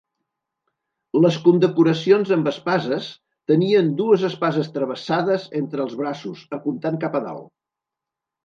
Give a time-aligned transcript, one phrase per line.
[1.25, 3.11] Les condecoracions amb espases
[3.53, 7.49] tenien dues espases travessades entre els braços, apuntant cap a dalt.